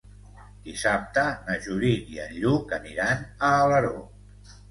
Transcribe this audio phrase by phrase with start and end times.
[0.67, 3.95] Dissabte na Judit i en Lluc aniran a Alaró.